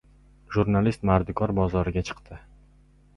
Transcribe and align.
Jurnalist 0.53 1.05
mardikor 1.09 1.53
bozoriga 1.59 2.03
chiqdi... 2.09 2.39